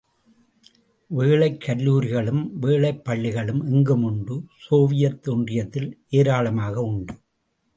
வேளைக் 1.07 1.63
கல்லூரிகளும், 1.67 2.49
வேளைப் 2.53 3.03
பள்ளிகளும் 3.03 3.73
எங்குமுண்டு, 3.73 4.43
சோவியத் 4.57 5.27
ஒன்றியத்தில் 5.27 5.91
ஏராளமாக 6.09 6.81
உண்டு. 6.81 7.15